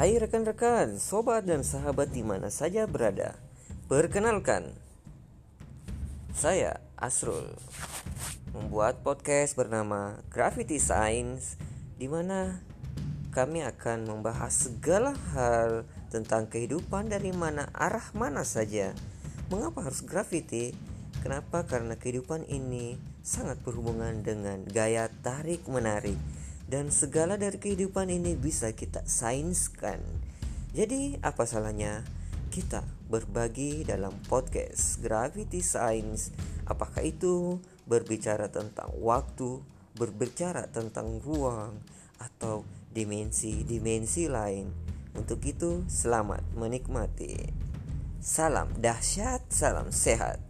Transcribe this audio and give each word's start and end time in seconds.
Hai 0.00 0.16
rekan-rekan, 0.16 0.96
sobat 0.96 1.44
dan 1.44 1.60
sahabat 1.60 2.08
di 2.08 2.24
mana 2.24 2.48
saja 2.48 2.88
berada. 2.88 3.36
Perkenalkan, 3.84 4.72
saya 6.32 6.80
Asrul 6.96 7.52
membuat 8.56 9.04
podcast 9.04 9.60
bernama 9.60 10.16
Gravity 10.32 10.80
Science 10.80 11.60
di 12.00 12.08
mana 12.08 12.64
kami 13.28 13.60
akan 13.60 14.08
membahas 14.08 14.72
segala 14.72 15.12
hal 15.36 15.84
tentang 16.08 16.48
kehidupan 16.48 17.12
dari 17.12 17.36
mana 17.36 17.68
arah 17.76 18.08
mana 18.16 18.40
saja. 18.40 18.96
Mengapa 19.52 19.84
harus 19.84 20.00
gravity? 20.00 20.72
Kenapa? 21.20 21.68
Karena 21.68 21.92
kehidupan 22.00 22.48
ini 22.48 22.96
sangat 23.20 23.60
berhubungan 23.60 24.24
dengan 24.24 24.64
gaya 24.64 25.12
tarik 25.20 25.68
menarik 25.68 26.16
dan 26.70 26.94
segala 26.94 27.34
dari 27.34 27.58
kehidupan 27.58 28.06
ini 28.14 28.38
bisa 28.38 28.70
kita 28.70 29.02
sainskan. 29.02 29.98
Jadi, 30.70 31.18
apa 31.18 31.42
salahnya 31.42 32.06
kita 32.54 32.86
berbagi 33.10 33.82
dalam 33.82 34.14
podcast 34.30 35.02
Gravity 35.02 35.66
Science? 35.66 36.30
Apakah 36.70 37.02
itu 37.02 37.58
berbicara 37.90 38.54
tentang 38.54 38.94
waktu, 39.02 39.58
berbicara 39.98 40.70
tentang 40.70 41.18
ruang, 41.18 41.74
atau 42.22 42.62
dimensi-dimensi 42.94 44.30
lain? 44.30 44.70
Untuk 45.18 45.42
itu, 45.42 45.82
selamat 45.90 46.54
menikmati. 46.54 47.50
Salam 48.22 48.70
dahsyat, 48.78 49.42
salam 49.50 49.90
sehat. 49.90 50.49